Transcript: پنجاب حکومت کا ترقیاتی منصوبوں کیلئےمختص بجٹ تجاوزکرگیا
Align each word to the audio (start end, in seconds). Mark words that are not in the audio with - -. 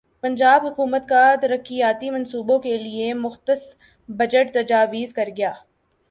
پنجاب 0.23 0.65
حکومت 0.65 1.07
کا 1.09 1.23
ترقیاتی 1.41 2.09
منصوبوں 2.09 2.57
کیلئےمختص 2.59 3.61
بجٹ 4.09 4.53
تجاوزکرگیا 4.53 5.51